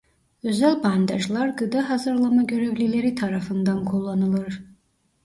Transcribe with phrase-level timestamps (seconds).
[0.43, 4.63] Özel bandajlar gıda hazırlama görevlileri tarafından kullanılır.